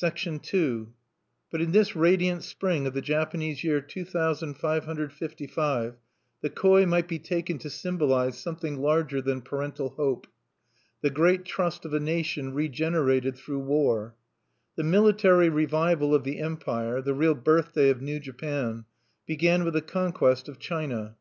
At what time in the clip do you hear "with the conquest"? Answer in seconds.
19.64-20.48